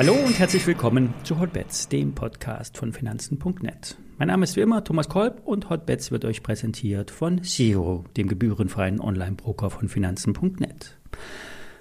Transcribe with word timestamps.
Hallo 0.00 0.14
und 0.14 0.38
herzlich 0.38 0.66
willkommen 0.66 1.12
zu 1.24 1.38
Hotbets, 1.38 1.88
dem 1.88 2.14
Podcast 2.14 2.78
von 2.78 2.94
Finanzen.net. 2.94 3.98
Mein 4.16 4.28
Name 4.28 4.44
ist 4.44 4.56
wie 4.56 4.60
immer 4.60 4.82
Thomas 4.82 5.10
Kolb 5.10 5.42
und 5.44 5.68
Hotbets 5.68 6.10
wird 6.10 6.24
euch 6.24 6.42
präsentiert 6.42 7.10
von 7.10 7.42
Zero, 7.42 8.06
dem 8.16 8.26
gebührenfreien 8.26 8.98
Online-Broker 8.98 9.68
von 9.68 9.88
Finanzen.net. 9.88 10.96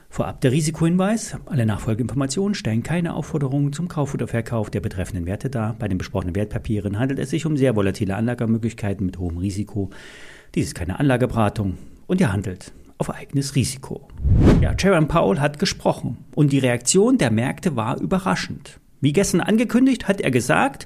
Vorab 0.10 0.42
der 0.42 0.52
Risikohinweis. 0.52 1.38
Alle 1.46 1.66
Nachfolgeinformationen 1.66 2.56
stellen 2.56 2.84
keine 2.84 3.14
Aufforderungen 3.14 3.72
zum 3.72 3.88
Kauf 3.88 4.14
oder 4.14 4.28
Verkauf 4.28 4.70
der 4.70 4.82
betreffenden 4.82 5.26
Werte 5.26 5.50
dar. 5.50 5.76
Bei 5.80 5.88
den 5.88 5.98
besprochenen 5.98 6.36
Wertpapieren 6.36 7.00
handelt 7.00 7.20
es 7.20 7.30
sich 7.30 7.46
um 7.46 7.56
sehr 7.56 7.78
volatile 7.78 8.18
Anlagemöglichkeiten 8.18 9.06
mit 9.06 9.18
hohem 9.18 9.38
Risiko. 9.38 9.92
Dies 10.56 10.66
ist 10.66 10.76
keine 10.76 11.00
Anlageberatung 11.00 11.78
und 12.08 12.20
ihr 12.20 12.34
handelt 12.34 12.74
auf 13.00 13.10
eigenes 13.10 13.56
Risiko. 13.56 14.08
Ja, 14.62 14.76
Jerome 14.78 15.08
Powell 15.08 15.40
hat 15.40 15.58
gesprochen 15.58 16.18
und 16.36 16.52
die 16.52 16.60
Reaktion 16.60 17.18
der 17.18 17.32
Märkte 17.32 17.76
war 17.76 18.00
überraschend. 18.00 18.80
Wie 19.02 19.14
gestern 19.14 19.42
angekündigt, 19.42 20.08
hat 20.08 20.20
er 20.22 20.32
gesagt, 20.32 20.86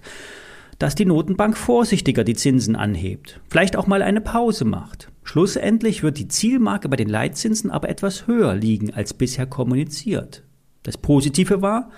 dass 0.77 0.95
die 0.95 1.05
Notenbank 1.05 1.57
vorsichtiger 1.57 2.23
die 2.23 2.35
Zinsen 2.35 2.75
anhebt, 2.75 3.41
vielleicht 3.49 3.75
auch 3.75 3.87
mal 3.87 4.03
eine 4.03 4.21
Pause 4.21 4.63
macht. 4.63 5.09
Schlussendlich 5.23 6.03
wird 6.03 6.19
die 6.19 6.27
Zielmarke 6.27 6.87
bei 6.87 6.95
den 6.95 7.09
Leitzinsen 7.09 7.71
aber 7.71 7.89
etwas 7.89 8.27
höher 8.27 8.53
liegen 8.53 8.93
als 8.93 9.13
bisher 9.13 9.47
kommuniziert. 9.47 10.43
Das 10.83 10.97
Positive 10.97 11.61
war, 11.61 11.89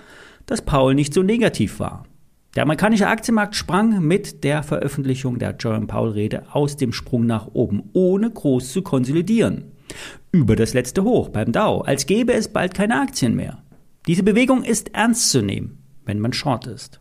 dass 0.46 0.62
Paul 0.62 0.94
nicht 0.94 1.12
so 1.12 1.22
negativ 1.22 1.78
war. 1.78 2.06
Der 2.54 2.62
amerikanische 2.62 3.08
Aktienmarkt 3.08 3.54
sprang 3.54 4.00
mit 4.00 4.44
der 4.44 4.62
Veröffentlichung 4.62 5.38
der 5.38 5.56
Jerome 5.60 5.86
Powell 5.86 6.12
Rede 6.12 6.44
aus 6.52 6.76
dem 6.76 6.94
Sprung 6.94 7.26
nach 7.26 7.48
oben, 7.52 7.90
ohne 7.92 8.30
groß 8.30 8.72
zu 8.72 8.80
konsolidieren 8.80 9.75
über 10.32 10.56
das 10.56 10.74
letzte 10.74 11.04
Hoch 11.04 11.28
beim 11.28 11.52
Dow, 11.52 11.82
als 11.82 12.06
gäbe 12.06 12.32
es 12.32 12.48
bald 12.48 12.74
keine 12.74 13.00
Aktien 13.00 13.34
mehr. 13.34 13.62
Diese 14.06 14.22
Bewegung 14.22 14.62
ist 14.62 14.94
ernst 14.94 15.30
zu 15.30 15.42
nehmen, 15.42 15.78
wenn 16.04 16.20
man 16.20 16.32
short 16.32 16.66
ist. 16.66 17.00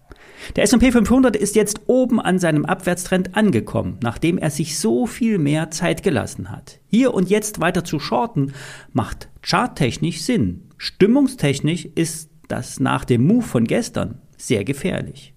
Der 0.55 0.63
S&P 0.63 0.91
500 0.91 1.35
ist 1.35 1.55
jetzt 1.55 1.81
oben 1.87 2.19
an 2.19 2.39
seinem 2.39 2.65
Abwärtstrend 2.65 3.35
angekommen, 3.35 3.99
nachdem 4.01 4.37
er 4.37 4.49
sich 4.49 4.77
so 4.77 5.05
viel 5.05 5.37
mehr 5.37 5.71
Zeit 5.71 6.03
gelassen 6.03 6.51
hat. 6.51 6.79
Hier 6.87 7.13
und 7.13 7.29
jetzt 7.29 7.61
weiter 7.61 7.83
zu 7.83 7.99
shorten 7.99 8.53
macht 8.91 9.29
charttechnisch 9.41 10.21
Sinn. 10.21 10.69
Stimmungstechnisch 10.77 11.85
ist 11.85 12.29
das 12.47 12.79
nach 12.79 13.05
dem 13.05 13.25
Move 13.25 13.43
von 13.43 13.65
gestern 13.65 14.21
sehr 14.37 14.63
gefährlich. 14.63 15.34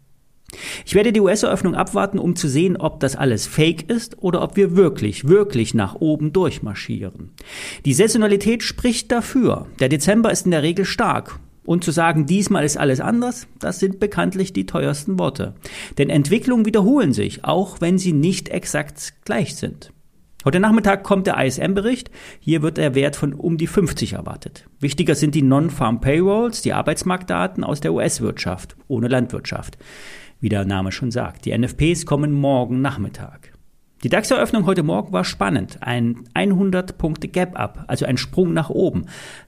Ich 0.84 0.94
werde 0.94 1.12
die 1.12 1.20
US-Eröffnung 1.20 1.74
abwarten, 1.74 2.18
um 2.18 2.36
zu 2.36 2.48
sehen, 2.48 2.76
ob 2.76 3.00
das 3.00 3.16
alles 3.16 3.46
fake 3.46 3.88
ist 3.90 4.22
oder 4.22 4.42
ob 4.42 4.56
wir 4.56 4.76
wirklich, 4.76 5.28
wirklich 5.28 5.74
nach 5.74 5.94
oben 5.94 6.32
durchmarschieren. 6.32 7.32
Die 7.84 7.94
Saisonalität 7.94 8.62
spricht 8.62 9.12
dafür. 9.12 9.66
Der 9.80 9.88
Dezember 9.88 10.30
ist 10.30 10.44
in 10.44 10.52
der 10.52 10.62
Regel 10.62 10.84
stark. 10.84 11.38
Und 11.64 11.84
zu 11.84 11.90
sagen, 11.90 12.24
diesmal 12.24 12.64
ist 12.64 12.78
alles 12.78 12.98
anders, 12.98 13.46
das 13.58 13.78
sind 13.78 14.00
bekanntlich 14.00 14.54
die 14.54 14.64
teuersten 14.64 15.18
Worte. 15.18 15.54
Denn 15.98 16.08
Entwicklungen 16.08 16.64
wiederholen 16.64 17.12
sich, 17.12 17.44
auch 17.44 17.82
wenn 17.82 17.98
sie 17.98 18.14
nicht 18.14 18.48
exakt 18.48 19.12
gleich 19.26 19.54
sind. 19.54 19.92
Heute 20.46 20.60
Nachmittag 20.60 21.02
kommt 21.02 21.26
der 21.26 21.36
ISM-Bericht. 21.44 22.10
Hier 22.40 22.62
wird 22.62 22.78
der 22.78 22.94
Wert 22.94 23.16
von 23.16 23.34
um 23.34 23.58
die 23.58 23.66
50 23.66 24.14
erwartet. 24.14 24.66
Wichtiger 24.80 25.14
sind 25.14 25.34
die 25.34 25.42
Non-Farm 25.42 26.00
Payrolls, 26.00 26.62
die 26.62 26.72
Arbeitsmarktdaten 26.72 27.64
aus 27.64 27.80
der 27.80 27.92
US-Wirtschaft, 27.92 28.74
ohne 28.86 29.08
Landwirtschaft 29.08 29.76
wie 30.40 30.48
der 30.48 30.64
Name 30.64 30.92
schon 30.92 31.10
sagt. 31.10 31.44
Die 31.44 31.56
NFPs 31.56 32.06
kommen 32.06 32.32
morgen 32.32 32.80
Nachmittag. 32.80 33.52
Die 34.04 34.08
DAX-Eröffnung 34.08 34.66
heute 34.66 34.84
Morgen 34.84 35.12
war 35.12 35.24
spannend. 35.24 35.78
Ein 35.80 36.24
100 36.34 36.98
Punkte 36.98 37.26
Gap-Up, 37.26 37.84
also 37.88 38.06
ein 38.06 38.16
Sprung 38.16 38.52
nach 38.52 38.70
oben. 38.70 39.06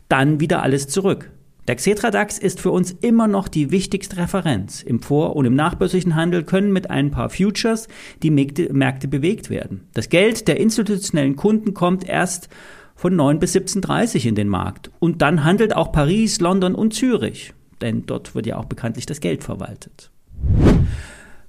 Dann 0.09 0.41
wieder 0.41 0.63
alles 0.63 0.89
zurück. 0.89 1.31
Der 1.69 1.77
Xetra 1.77 2.11
DAX 2.11 2.37
ist 2.37 2.59
für 2.59 2.73
uns 2.73 2.91
immer 2.91 3.29
noch 3.29 3.47
die 3.47 3.71
wichtigste 3.71 4.17
Referenz. 4.17 4.83
Im 4.83 5.01
vor- 5.03 5.37
und 5.37 5.45
im 5.45 5.55
nachbörslichen 5.55 6.17
Handel 6.17 6.43
können 6.43 6.73
mit 6.73 6.91
ein 6.91 7.13
paar 7.13 7.31
Futures 7.31 7.87
die 8.25 8.31
Märkte 8.33 9.07
bewegt 9.07 9.51
werden. 9.51 9.87
Das 9.95 10.09
Geld 10.09 10.49
der 10.49 10.59
institutionellen 10.59 11.37
Kunden 11.37 11.73
kommt 11.73 12.09
erst 12.09 12.49
von 12.97 13.15
9 13.15 13.39
bis 13.39 13.55
17.30 13.55 14.27
in 14.27 14.35
den 14.35 14.49
Markt. 14.49 14.91
Und 14.99 15.23
dann 15.23 15.45
handelt 15.45 15.77
auch 15.77 15.93
Paris, 15.93 16.41
London 16.41 16.75
und 16.75 16.93
Zürich. 16.93 17.55
Denn 17.81 18.05
dort 18.05 18.35
wird 18.35 18.47
ja 18.47 18.57
auch 18.57 18.65
bekanntlich 18.65 19.07
das 19.07 19.21
Geld 19.21 19.45
verwaltet. 19.45 20.11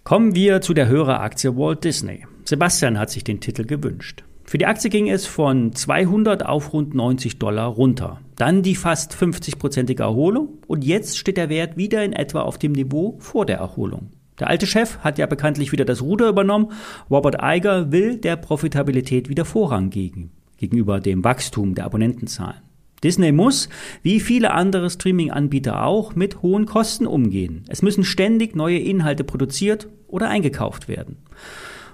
Kommen 0.04 0.36
wir 0.36 0.62
zu 0.62 0.74
der 0.74 0.88
Höreraktie 0.88 1.56
Walt 1.56 1.84
Disney. 1.84 2.26
Sebastian 2.46 2.98
hat 2.98 3.10
sich 3.10 3.24
den 3.24 3.40
Titel 3.40 3.66
gewünscht. 3.66 4.24
Für 4.44 4.58
die 4.58 4.66
Aktie 4.66 4.90
ging 4.90 5.10
es 5.10 5.26
von 5.26 5.74
200 5.74 6.46
auf 6.46 6.74
rund 6.74 6.94
90 6.94 7.40
Dollar 7.40 7.68
runter. 7.68 8.20
Dann 8.36 8.64
die 8.64 8.76
fast 8.76 9.14
50-prozentige 9.14 10.02
Erholung 10.02 10.58
und 10.68 10.84
jetzt 10.84 11.18
steht 11.18 11.38
der 11.38 11.50
Wert 11.50 11.78
wieder 11.78 12.04
in 12.04 12.12
etwa 12.12 12.42
auf 12.42 12.58
dem 12.58 12.74
Niveau 12.74 13.16
vor 13.20 13.46
der 13.46 13.60
Erholung. 13.60 14.10
Der 14.40 14.50
alte 14.50 14.68
Chef 14.68 14.98
hat 15.00 15.20
ja 15.20 15.28
bekanntlich 15.28 15.72
wieder 15.72 15.86
das 15.86 16.02
Ruder 16.02 16.28
übernommen. 16.28 16.72
Robert 17.10 17.42
Eiger 17.42 17.92
will 17.92 18.18
der 18.18 18.36
Profitabilität 18.36 19.30
wieder 19.30 19.46
Vorrang 19.46 19.90
geben, 19.92 20.32
gegenüber 20.58 21.00
dem 21.00 21.24
Wachstum 21.24 21.76
der 21.76 21.86
Abonnentenzahlen. 21.86 22.71
Disney 23.04 23.32
muss, 23.32 23.70
wie 24.04 24.20
viele 24.20 24.52
andere 24.52 24.90
Streaming-Anbieter 24.90 25.84
auch, 25.84 26.16
mit 26.16 26.42
hohen 26.42 26.66
Kosten 26.66 27.08
umgehen. 27.08 27.64
Es 27.68 27.82
müssen 27.82 28.04
ständig 28.04 28.56
neue 28.56 28.78
Inhalte 28.78 29.24
produziert 29.24 29.88
oder 30.08 30.30
eingekauft 30.30 30.88
werden. 30.88 31.18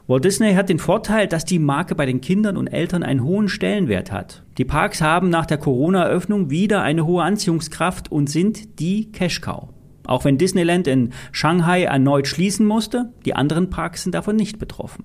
Walt 0.07 0.23
Disney 0.23 0.53
hat 0.53 0.69
den 0.69 0.79
Vorteil, 0.79 1.27
dass 1.27 1.43
die 1.43 1.59
Marke 1.59 1.93
bei 1.93 2.05
den 2.05 2.21
Kindern 2.21 2.55
und 2.55 2.67
Eltern 2.67 3.03
einen 3.03 3.23
hohen 3.23 3.49
Stellenwert 3.49 4.11
hat. 4.11 4.43
Die 4.57 4.63
Parks 4.63 5.01
haben 5.01 5.29
nach 5.29 5.45
der 5.45 5.57
Corona-Eröffnung 5.57 6.49
wieder 6.49 6.81
eine 6.81 7.05
hohe 7.05 7.23
Anziehungskraft 7.23 8.09
und 8.09 8.29
sind 8.29 8.79
die 8.79 9.11
Cash-Cow. 9.11 9.67
Auch 10.05 10.23
wenn 10.23 10.37
Disneyland 10.37 10.87
in 10.87 11.11
Shanghai 11.33 11.83
erneut 11.83 12.27
schließen 12.27 12.65
musste, 12.65 13.11
die 13.25 13.35
anderen 13.35 13.69
Parks 13.69 14.03
sind 14.03 14.15
davon 14.15 14.37
nicht 14.37 14.59
betroffen. 14.59 15.03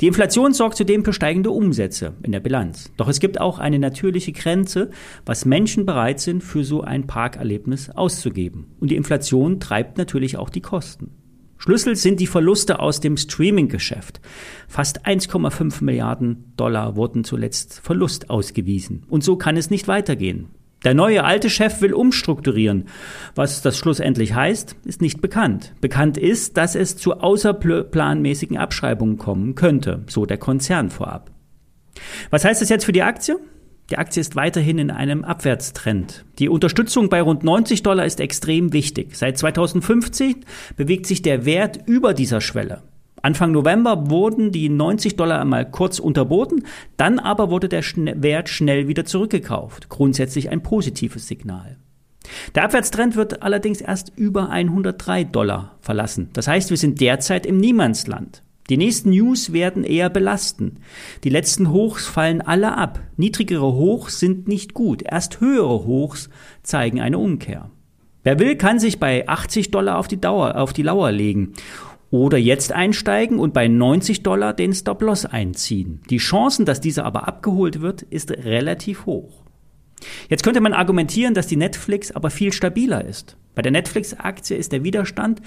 Die 0.00 0.06
Inflation 0.06 0.52
sorgt 0.52 0.76
zudem 0.76 1.04
für 1.04 1.12
steigende 1.12 1.50
Umsätze 1.50 2.14
in 2.22 2.32
der 2.32 2.40
Bilanz. 2.40 2.90
Doch 2.96 3.08
es 3.08 3.20
gibt 3.20 3.40
auch 3.40 3.58
eine 3.58 3.78
natürliche 3.78 4.32
Grenze, 4.32 4.90
was 5.26 5.44
Menschen 5.44 5.86
bereit 5.86 6.20
sind, 6.20 6.42
für 6.42 6.64
so 6.64 6.82
ein 6.82 7.06
Parkerlebnis 7.06 7.90
auszugeben. 7.90 8.66
Und 8.80 8.90
die 8.90 8.96
Inflation 8.96 9.60
treibt 9.60 9.98
natürlich 9.98 10.36
auch 10.36 10.50
die 10.50 10.60
Kosten. 10.60 11.12
Schlüssel 11.58 11.94
sind 11.94 12.20
die 12.20 12.26
Verluste 12.26 12.80
aus 12.80 13.00
dem 13.00 13.18
Streaming-Geschäft. 13.18 14.22
Fast 14.66 15.06
1,5 15.06 15.84
Milliarden 15.84 16.54
Dollar 16.56 16.96
wurden 16.96 17.22
zuletzt 17.22 17.80
Verlust 17.80 18.30
ausgewiesen. 18.30 19.04
Und 19.10 19.22
so 19.22 19.36
kann 19.36 19.58
es 19.58 19.68
nicht 19.68 19.86
weitergehen. 19.86 20.48
Der 20.84 20.94
neue 20.94 21.24
alte 21.24 21.50
Chef 21.50 21.82
will 21.82 21.92
umstrukturieren. 21.92 22.86
Was 23.34 23.60
das 23.60 23.76
schlussendlich 23.76 24.34
heißt, 24.34 24.76
ist 24.84 25.02
nicht 25.02 25.20
bekannt. 25.20 25.74
Bekannt 25.80 26.16
ist, 26.16 26.56
dass 26.56 26.74
es 26.74 26.96
zu 26.96 27.20
außerplanmäßigen 27.20 28.56
Abschreibungen 28.56 29.18
kommen 29.18 29.54
könnte, 29.54 30.04
so 30.06 30.24
der 30.24 30.38
Konzern 30.38 30.90
vorab. 30.90 31.30
Was 32.30 32.44
heißt 32.44 32.62
das 32.62 32.70
jetzt 32.70 32.84
für 32.84 32.92
die 32.92 33.02
Aktie? 33.02 33.38
Die 33.90 33.98
Aktie 33.98 34.20
ist 34.20 34.36
weiterhin 34.36 34.78
in 34.78 34.90
einem 34.90 35.24
Abwärtstrend. 35.24 36.24
Die 36.38 36.48
Unterstützung 36.48 37.08
bei 37.08 37.20
rund 37.20 37.42
90 37.42 37.82
Dollar 37.82 38.06
ist 38.06 38.20
extrem 38.20 38.72
wichtig. 38.72 39.16
Seit 39.16 39.36
2015 39.36 40.44
bewegt 40.76 41.06
sich 41.06 41.22
der 41.22 41.44
Wert 41.44 41.80
über 41.86 42.14
dieser 42.14 42.40
Schwelle. 42.40 42.82
Anfang 43.22 43.52
November 43.52 44.10
wurden 44.10 44.50
die 44.50 44.68
90 44.68 45.16
Dollar 45.16 45.40
einmal 45.40 45.70
kurz 45.70 45.98
unterboten, 45.98 46.64
dann 46.96 47.18
aber 47.18 47.50
wurde 47.50 47.68
der 47.68 47.82
Wert 47.82 48.48
schnell 48.48 48.88
wieder 48.88 49.04
zurückgekauft. 49.04 49.88
Grundsätzlich 49.88 50.50
ein 50.50 50.62
positives 50.62 51.26
Signal. 51.26 51.76
Der 52.54 52.64
Abwärtstrend 52.64 53.16
wird 53.16 53.42
allerdings 53.42 53.80
erst 53.80 54.12
über 54.16 54.50
103 54.50 55.24
Dollar 55.24 55.76
verlassen. 55.80 56.30
Das 56.32 56.48
heißt, 56.48 56.70
wir 56.70 56.76
sind 56.76 57.00
derzeit 57.00 57.44
im 57.44 57.56
Niemandsland. 57.58 58.42
Die 58.68 58.76
nächsten 58.76 59.10
News 59.10 59.52
werden 59.52 59.82
eher 59.82 60.10
belasten. 60.10 60.76
Die 61.24 61.28
letzten 61.28 61.72
Hochs 61.72 62.06
fallen 62.06 62.40
alle 62.40 62.76
ab. 62.76 63.00
Niedrigere 63.16 63.72
Hochs 63.72 64.20
sind 64.20 64.46
nicht 64.46 64.74
gut. 64.74 65.02
Erst 65.02 65.40
höhere 65.40 65.84
Hochs 65.86 66.30
zeigen 66.62 67.00
eine 67.00 67.18
Umkehr. 67.18 67.70
Wer 68.22 68.38
will, 68.38 68.56
kann 68.56 68.78
sich 68.78 69.00
bei 69.00 69.26
80 69.26 69.70
Dollar 69.70 69.98
auf 69.98 70.06
die 70.06 70.20
Dauer, 70.20 70.56
auf 70.56 70.72
die 70.72 70.82
Lauer 70.82 71.10
legen 71.10 71.54
oder 72.10 72.38
jetzt 72.38 72.72
einsteigen 72.72 73.38
und 73.38 73.54
bei 73.54 73.68
90 73.68 74.22
Dollar 74.22 74.52
den 74.52 74.72
Stop-Loss 74.72 75.26
einziehen. 75.26 76.00
Die 76.10 76.18
Chancen, 76.18 76.64
dass 76.64 76.80
dieser 76.80 77.04
aber 77.04 77.28
abgeholt 77.28 77.80
wird, 77.80 78.02
ist 78.02 78.30
relativ 78.32 79.06
hoch. 79.06 79.44
Jetzt 80.28 80.42
könnte 80.42 80.60
man 80.60 80.72
argumentieren, 80.72 81.34
dass 81.34 81.46
die 81.46 81.56
Netflix 81.56 82.10
aber 82.10 82.30
viel 82.30 82.52
stabiler 82.52 83.04
ist. 83.04 83.36
Bei 83.54 83.62
der 83.62 83.72
Netflix-Aktie 83.72 84.56
ist 84.56 84.72
der 84.72 84.84
Widerstand 84.84 85.42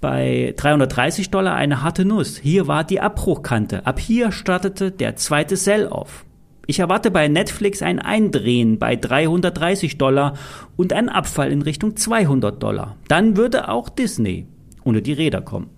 bei 0.00 0.54
330 0.56 1.30
Dollar 1.30 1.54
eine 1.54 1.82
harte 1.82 2.04
Nuss. 2.04 2.38
Hier 2.38 2.66
war 2.66 2.84
die 2.84 3.00
Abbruchkante. 3.00 3.86
Ab 3.86 4.00
hier 4.00 4.32
startete 4.32 4.90
der 4.90 5.16
zweite 5.16 5.56
Sell-off. 5.56 6.24
Ich 6.66 6.78
erwarte 6.78 7.10
bei 7.10 7.26
Netflix 7.28 7.82
ein 7.82 7.98
Eindrehen 7.98 8.78
bei 8.78 8.94
330 8.96 9.98
Dollar 9.98 10.34
und 10.76 10.92
einen 10.92 11.08
Abfall 11.08 11.50
in 11.50 11.62
Richtung 11.62 11.96
200 11.96 12.62
Dollar. 12.62 12.96
Dann 13.08 13.36
würde 13.36 13.68
auch 13.68 13.88
Disney 13.88 14.46
unter 14.84 15.00
die 15.00 15.12
Räder 15.12 15.42
kommen. 15.42 15.68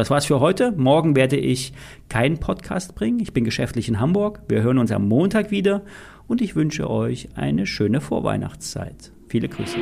Das 0.00 0.08
war's 0.08 0.24
für 0.24 0.40
heute. 0.40 0.72
Morgen 0.72 1.14
werde 1.14 1.36
ich 1.36 1.74
keinen 2.08 2.38
Podcast 2.38 2.94
bringen. 2.94 3.20
Ich 3.20 3.34
bin 3.34 3.44
geschäftlich 3.44 3.86
in 3.86 4.00
Hamburg. 4.00 4.40
Wir 4.48 4.62
hören 4.62 4.78
uns 4.78 4.90
am 4.92 5.06
Montag 5.06 5.50
wieder 5.50 5.82
und 6.26 6.40
ich 6.40 6.56
wünsche 6.56 6.88
euch 6.88 7.28
eine 7.34 7.66
schöne 7.66 8.00
Vorweihnachtszeit. 8.00 9.12
Viele 9.28 9.48
Grüße. 9.48 9.76